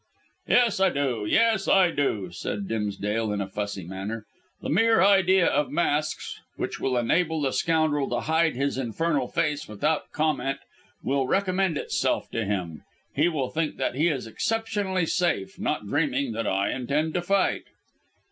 [0.47, 4.25] "Yes, I do; yes, I do," said Dimsdale in a fussy manner.
[4.63, 9.67] "The mere idea of masks, which will enable the scoundrel to hide his infernal face
[9.67, 10.57] without comment,
[11.03, 12.81] will recommend itself to him.
[13.13, 17.65] He will think that he is exceptionally safe, not dreaming that I intend to fight."